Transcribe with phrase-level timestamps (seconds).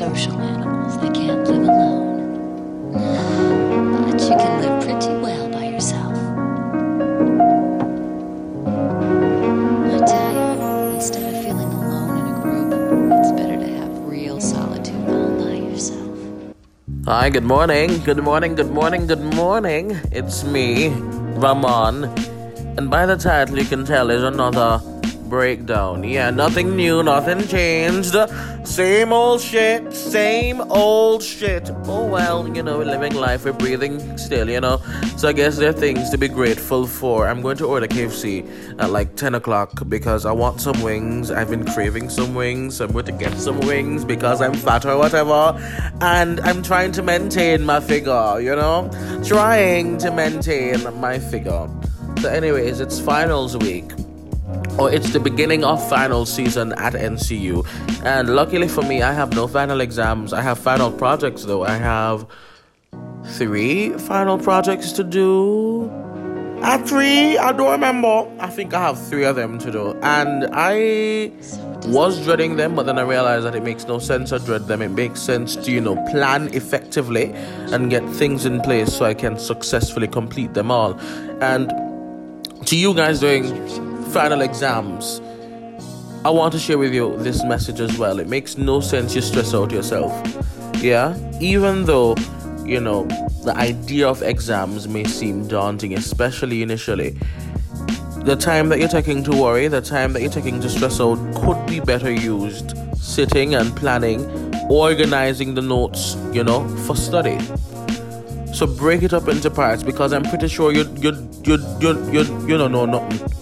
[0.00, 0.98] social animals.
[1.02, 2.92] They can't live alone.
[4.06, 6.14] But you can live pretty well by yourself.
[9.92, 12.72] I tell you, instead of feeling alone in a group,
[13.12, 16.16] it's better to have real solitude all by yourself.
[17.04, 20.00] Hi, good morning, good morning, good morning, good morning.
[20.12, 20.88] It's me,
[21.44, 22.04] Ramon.
[22.78, 24.80] And by the title, you can tell there's another
[25.30, 26.04] breakdown.
[26.04, 28.14] Yeah, nothing new, nothing changed.
[28.64, 31.70] Same old shit, same old shit.
[31.84, 34.82] Oh well, you know, living life, we're breathing still, you know.
[35.16, 37.28] So I guess there are things to be grateful for.
[37.28, 38.44] I'm going to order KFC
[38.78, 41.30] at like 10 o'clock because I want some wings.
[41.30, 42.76] I've been craving some wings.
[42.76, 45.56] So I'm going to get some wings because I'm fat or whatever.
[46.00, 48.90] And I'm trying to maintain my figure, you know?
[49.24, 51.68] Trying to maintain my figure.
[52.20, 53.92] So, anyways, it's finals week
[54.78, 57.66] or it's the beginning of final season at NCU.
[58.04, 60.32] And luckily for me, I have no final exams.
[60.32, 61.64] I have final projects though.
[61.64, 62.26] I have
[63.24, 65.90] three final projects to do.
[66.62, 68.30] At three, I don't remember.
[68.38, 69.98] I think I have three of them to do.
[70.02, 71.32] And I
[71.86, 74.82] was dreading them, but then I realized that it makes no sense to dread them.
[74.82, 77.32] It makes sense to, you know, plan effectively
[77.72, 80.98] and get things in place so I can successfully complete them all.
[81.40, 81.70] And
[82.66, 85.20] to you guys doing final exams,
[86.24, 88.18] I want to share with you this message as well.
[88.18, 90.10] It makes no sense you stress out yourself.
[90.82, 91.16] Yeah?
[91.40, 92.16] Even though,
[92.64, 93.04] you know,
[93.44, 97.16] the idea of exams may seem daunting, especially initially.
[98.24, 101.18] The time that you're taking to worry, the time that you're taking to stress out
[101.36, 104.26] could be better used sitting and planning,
[104.68, 107.38] organizing the notes, you know, for study.
[108.52, 111.12] So break it up into parts because I'm pretty sure you you
[111.44, 113.39] you you you you don't know nothing.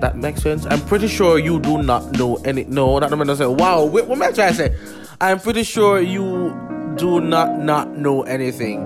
[0.00, 0.64] That makes sense.
[0.66, 2.64] I'm pretty sure you do not know any.
[2.64, 3.46] No, not I'm gonna say.
[3.46, 4.76] Wow, what, what am I trying to say?
[5.20, 8.84] I'm pretty sure you do not not know anything.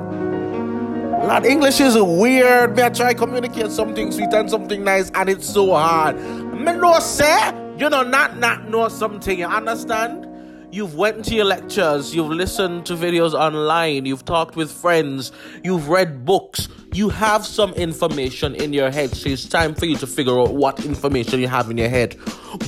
[1.22, 2.74] Lad, English is weird.
[2.76, 6.16] Me I try communicate something sweet and something nice, and it's so hard.
[6.16, 9.38] Me no say you know not not know something.
[9.38, 10.28] You understand?
[10.72, 15.30] You've went to your lectures, you've listened to videos online, you've talked with friends,
[15.62, 19.14] you've read books, you have some information in your head.
[19.14, 22.16] So it's time for you to figure out what information you have in your head.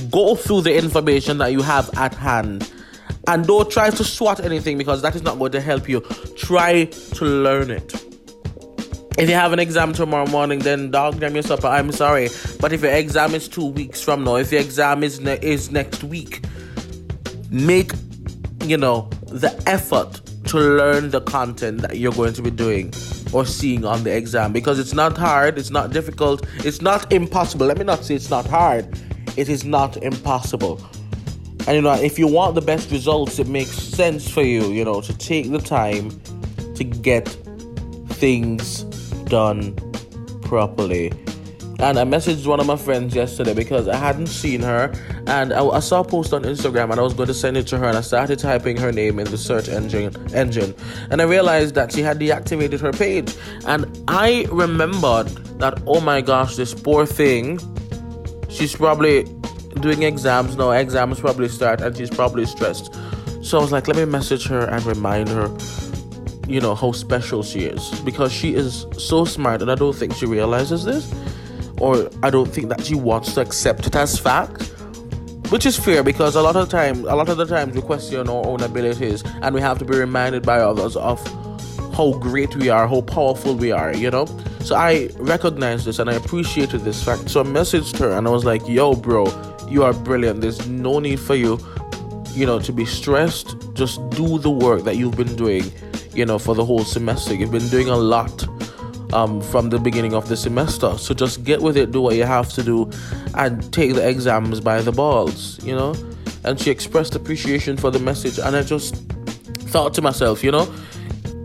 [0.09, 2.71] Go through the information that you have at hand.
[3.27, 6.01] And don't try to swat anything because that is not going to help you.
[6.37, 7.93] Try to learn it.
[9.17, 11.67] If you have an exam tomorrow morning, then dog damn your supper.
[11.67, 12.27] I'm sorry,
[12.59, 15.71] but if your exam is two weeks from now, if your exam is ne- is
[15.71, 16.43] next week,
[17.49, 17.93] make
[18.65, 22.91] you know the effort to learn the content that you're going to be doing
[23.33, 27.65] or seeing on the exam because it's not hard, it's not difficult, it's not impossible.
[27.65, 28.87] Let me not say it's not hard,
[29.37, 30.81] it is not impossible.
[31.67, 34.85] And you know, if you want the best results, it makes sense for you, you
[34.85, 36.11] know, to take the time
[36.75, 37.27] to get
[38.09, 38.83] things
[39.25, 39.75] done
[40.43, 41.11] properly.
[41.79, 44.93] And I messaged one of my friends yesterday because I hadn't seen her,
[45.27, 47.67] and I, I, saw a post on Instagram, and I was going to send it
[47.67, 50.73] to her, and I started typing her name in the search engine, engine,
[51.11, 53.35] and I realized that she had deactivated her page,
[53.67, 55.27] and I remembered
[55.59, 57.59] that oh my gosh, this poor thing,
[58.47, 59.23] she's probably
[59.81, 60.71] doing exams now.
[60.71, 62.93] Exams probably start, and she's probably stressed.
[63.41, 65.55] So I was like, let me message her and remind her
[66.47, 67.99] you know how special she is.
[68.01, 71.11] Because she is so smart and i don't think she realizes this
[71.79, 74.71] or I don't think that she wants to accept it as fact.
[75.49, 78.27] Which is fair because a lot of time a lot of the times we question
[78.27, 81.23] our own abilities and we have to be reminded by others of
[81.95, 84.25] how great we are, how powerful we are, you know?
[84.61, 87.29] So I recognized this and I appreciated this fact.
[87.29, 89.27] So I messaged her and I was like, yo bro,
[89.69, 90.41] you are brilliant.
[90.41, 91.59] There's no need for you,
[92.31, 93.55] you know, to be stressed.
[93.73, 95.71] Just do the work that you've been doing,
[96.13, 97.35] you know, for the whole semester.
[97.35, 98.45] You've been doing a lot
[99.15, 100.97] um, from the beginning of the semester.
[100.97, 102.91] So just get with it, do what you have to do,
[103.33, 105.95] and take the exams by the balls, you know?
[106.43, 108.95] And she expressed appreciation for the message, and I just
[109.71, 110.71] thought to myself, you know,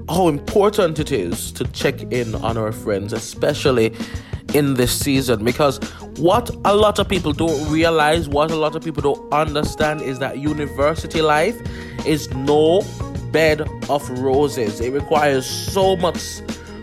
[0.08, 3.94] how important it is to check in on our friends, especially
[4.54, 5.78] in this season because
[6.16, 10.18] what a lot of people don't realize, what a lot of people don't understand is
[10.18, 11.56] that university life
[12.04, 12.82] is no
[13.30, 14.80] bed of roses.
[14.80, 16.40] It requires so much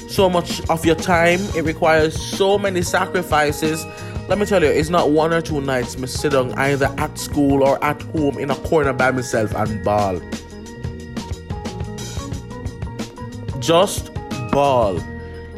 [0.07, 1.39] so much of your time.
[1.55, 3.85] It requires so many sacrifices.
[4.27, 7.63] Let me tell you, it's not one or two nights me sit either at school
[7.63, 10.19] or at home in a corner by myself and ball.
[13.59, 14.13] Just
[14.51, 14.99] ball.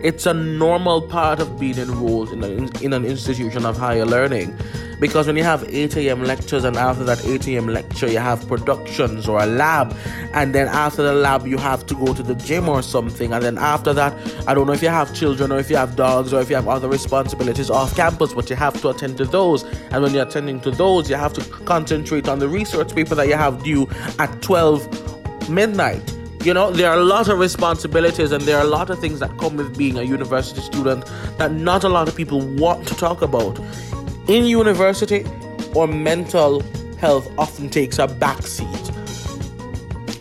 [0.02, 2.44] It's a normal part of being enrolled in,
[2.82, 4.58] in an institution of higher learning
[5.00, 6.24] because when you have 8 a.m.
[6.24, 7.68] lectures and after that 8 a.m.
[7.68, 9.96] lecture you have productions or a lab
[10.34, 13.44] and then after the lab you have to go to the gym or something and
[13.44, 14.14] then after that
[14.48, 16.56] I don't know if you have children or if you have dogs or if you
[16.56, 20.28] have other responsibilities off campus but you have to attend to those and when you're
[20.28, 23.88] attending to those you have to concentrate on the research paper that you have due
[24.20, 28.70] at 12 midnight you know, there are a lot of responsibilities and there are a
[28.70, 31.06] lot of things that come with being a university student
[31.38, 33.60] that not a lot of people want to talk about.
[34.30, 35.26] In university,
[35.76, 36.62] or mental
[36.98, 38.86] health often takes a backseat.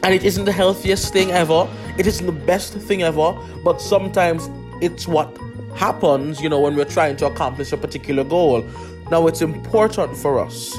[0.02, 3.32] And it isn't the healthiest thing ever, it isn't the best thing ever,
[3.62, 4.50] but sometimes
[4.82, 5.28] it's what
[5.76, 8.64] happens, you know, when we're trying to accomplish a particular goal.
[9.10, 10.72] Now, it's important for us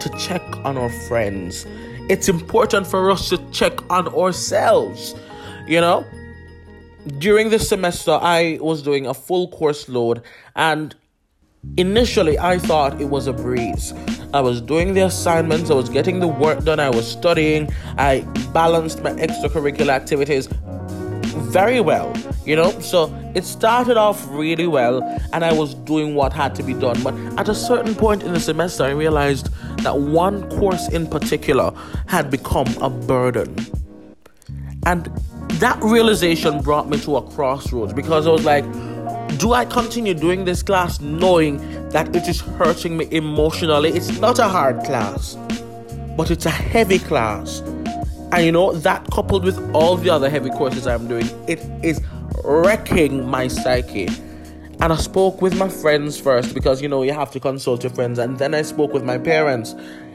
[0.00, 1.64] to check on our friends
[2.08, 5.14] it's important for us to check on ourselves.
[5.66, 6.04] You know,
[7.18, 10.22] during this semester, I was doing a full course load,
[10.54, 10.94] and
[11.76, 13.92] initially I thought it was a breeze.
[14.32, 18.20] I was doing the assignments, I was getting the work done, I was studying, I
[18.52, 20.48] balanced my extracurricular activities
[21.54, 22.12] very well,
[22.44, 22.70] you know.
[22.80, 25.02] So it started off really well,
[25.32, 27.00] and I was doing what had to be done.
[27.02, 29.50] But at a certain point in the semester, I realized
[29.84, 31.72] that one course in particular
[32.06, 33.54] had become a burden.
[34.84, 35.06] And
[35.60, 38.64] that realization brought me to a crossroads because I was like,
[39.44, 41.58] do I continue doing this class knowing
[41.90, 43.90] that it is hurting me emotionally?
[43.90, 45.36] It's not a hard class,
[46.16, 47.60] but it's a heavy class.
[48.32, 52.00] And you know, that coupled with all the other heavy courses I'm doing, it is
[52.42, 54.08] wrecking my psyche.
[54.80, 57.92] And I spoke with my friends first because you know you have to consult your
[57.92, 59.74] friends, and then I spoke with my parents,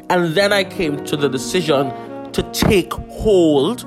[0.10, 1.92] and then I came to the decision
[2.32, 3.86] to take hold,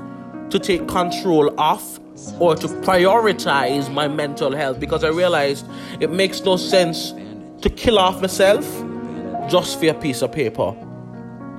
[0.51, 1.99] to take control of,
[2.39, 5.65] or to prioritize my mental health because I realized
[5.99, 7.11] it makes no sense
[7.61, 8.65] to kill off myself
[9.49, 10.75] just for a piece of paper.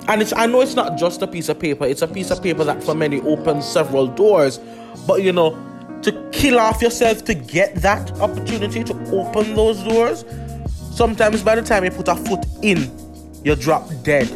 [0.06, 2.42] And it's I know it's not just a piece of paper, it's a piece of
[2.42, 4.60] paper that for many opens several doors.
[5.06, 5.56] But you know,
[6.02, 10.24] to kill off yourself to get that opportunity to open those doors,
[10.92, 12.90] sometimes by the time you put a foot in,
[13.44, 14.28] you drop dead.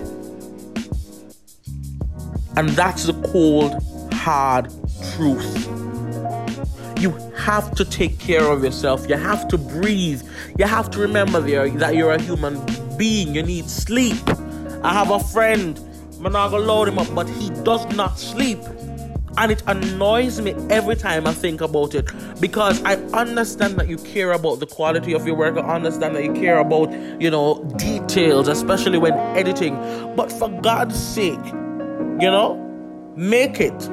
[2.56, 3.82] And that's the cold,
[4.12, 4.72] hard
[5.14, 5.67] truth.
[6.98, 9.08] You have to take care of yourself.
[9.08, 10.22] You have to breathe.
[10.58, 12.60] You have to remember that you're a human
[12.96, 13.34] being.
[13.34, 14.16] You need sleep.
[14.82, 15.78] I have a friend,
[16.16, 18.58] I'm gonna load him up, but he does not sleep.
[19.36, 22.10] And it annoys me every time I think about it
[22.40, 25.56] because I understand that you care about the quality of your work.
[25.56, 29.76] I understand that you care about, you know, details, especially when editing.
[30.16, 32.56] But for God's sake, you know,
[33.14, 33.88] make it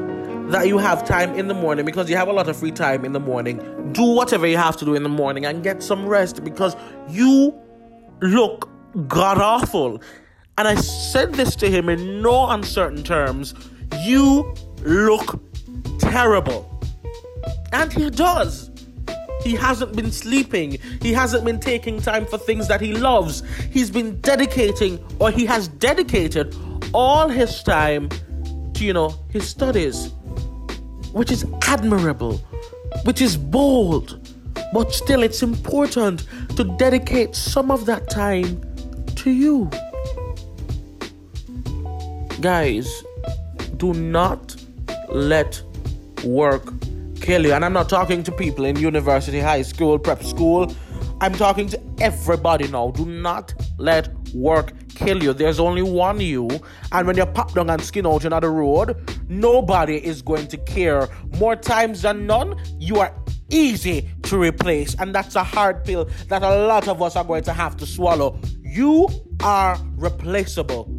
[0.49, 3.03] that you have time in the morning because you have a lot of free time
[3.05, 3.57] in the morning.
[3.93, 6.75] Do whatever you have to do in the morning and get some rest because
[7.09, 7.53] you
[8.21, 8.69] look
[9.07, 10.01] god awful.
[10.57, 13.53] And I said this to him in no uncertain terms
[14.03, 14.53] You
[14.83, 15.39] look
[15.99, 16.71] terrible.
[17.71, 18.71] And he does.
[19.43, 20.79] He hasn't been sleeping.
[21.01, 23.43] He hasn't been taking time for things that he loves.
[23.71, 26.55] He's been dedicating, or he has dedicated
[26.93, 28.09] all his time
[28.73, 30.11] to, you know, his studies,
[31.15, 32.37] which is admirable,
[33.05, 34.19] which is bold.
[34.73, 36.27] But still, it's important
[36.57, 38.61] to dedicate some of that time
[39.15, 39.69] to you.
[42.41, 43.01] Guys,
[43.77, 44.57] do not
[45.07, 45.61] let
[46.25, 46.73] work
[47.21, 47.53] kill you.
[47.53, 50.75] And I'm not talking to people in university, high school, prep school.
[51.21, 52.91] I'm talking to everybody now.
[52.91, 55.33] Do not let work kill you.
[55.33, 56.49] There's only one you.
[56.91, 58.95] And when you're popped down and skin out on the road,
[59.29, 61.07] nobody is going to care.
[61.37, 63.13] More times than none, you are
[63.49, 64.95] easy to replace.
[64.95, 67.85] And that's a hard pill that a lot of us are going to have to
[67.85, 68.39] swallow.
[68.61, 69.07] You
[69.43, 70.91] are replaceable.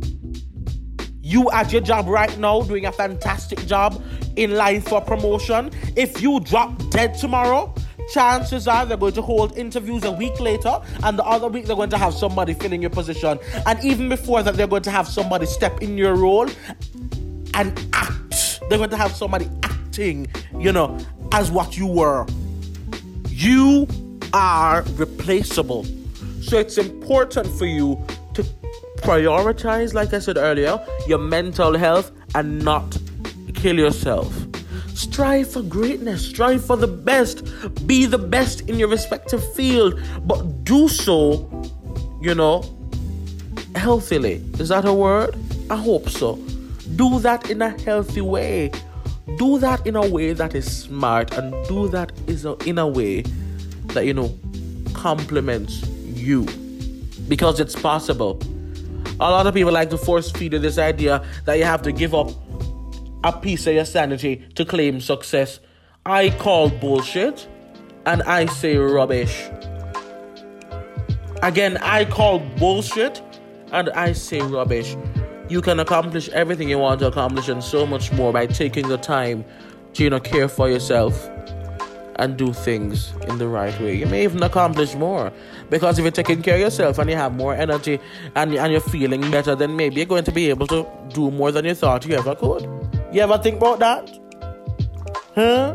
[1.21, 4.01] You at your job right now doing a fantastic job
[4.37, 5.71] in line for promotion.
[5.97, 7.75] If you drop dead tomorrow,
[8.13, 11.77] chances are they're going to hold interviews a week later, and the other week they're
[11.77, 13.39] going to have somebody filling your position.
[13.67, 16.49] And even before that, they're going to have somebody step in your role
[17.55, 18.61] and act.
[18.69, 20.27] They're going to have somebody acting,
[20.59, 20.99] you know,
[21.33, 22.27] as what you were.
[23.29, 23.87] You
[24.33, 25.85] are replaceable.
[26.43, 28.43] So it's important for you to
[28.99, 32.97] prioritize, like I said earlier, your mental health and not
[33.55, 34.46] kill yourself.
[34.97, 37.45] Strive for greatness, strive for the best,
[37.87, 41.47] be the best in your respective field, but do so,
[42.23, 42.65] you know,
[43.75, 44.43] healthily.
[44.59, 45.37] Is that a word?
[45.71, 46.37] I hope so.
[46.97, 48.71] Do that in a healthy way.
[49.37, 53.21] Do that in a way that is smart and do that is in a way
[53.89, 54.33] that you know
[54.95, 56.47] complements you.
[57.29, 58.41] because it's possible.
[59.19, 61.93] A lot of people like to force feed you this idea that you have to
[61.93, 62.31] give up
[63.27, 65.59] a piece of your sanity to claim success.
[66.07, 67.49] I call bullshit
[68.07, 69.49] and I say rubbish.
[71.43, 73.21] Again, I call bullshit
[73.73, 74.97] and I say rubbish.
[75.49, 78.97] You can accomplish everything you want to accomplish and so much more by taking the
[78.97, 79.45] time
[79.95, 81.29] to you know care for yourself
[82.17, 83.95] and do things in the right way.
[83.97, 85.33] You may even accomplish more
[85.69, 87.99] because if you're taking care of yourself and you have more energy
[88.37, 91.51] and, and you're feeling better, then maybe you're going to be able to do more
[91.51, 92.76] than you thought you ever could.
[93.17, 94.11] You ever think about that?
[95.35, 95.73] Huh?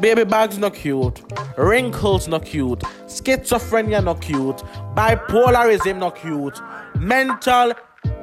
[0.00, 1.22] Baby bags not cute.
[1.56, 2.80] Wrinkles not cute.
[3.06, 4.56] Schizophrenia not cute.
[4.96, 6.60] Bipolarism not cute.
[6.98, 7.74] Mental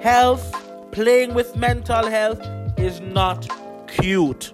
[0.01, 0.53] health,
[0.91, 2.45] playing with mental health
[2.77, 3.47] is not
[3.87, 4.51] cute.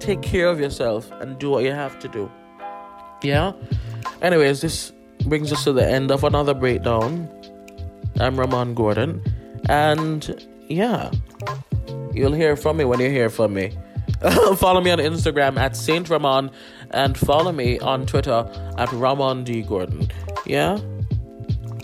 [0.00, 2.28] Take care of yourself and do what you have to do.
[3.22, 3.52] Yeah?
[4.22, 4.90] Anyways, this
[5.26, 7.28] brings us to the end of another breakdown.
[8.18, 9.22] I'm Ramon Gordon.
[9.68, 11.12] And yeah,
[12.12, 13.72] you'll hear from me when you hear from me.
[14.56, 16.50] follow me on Instagram at Saint Ramon
[16.90, 20.08] and follow me on Twitter at Ramon D Gordon.
[20.46, 20.78] Yeah?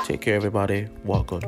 [0.05, 0.89] Take care, everybody.
[1.05, 1.45] Walk good.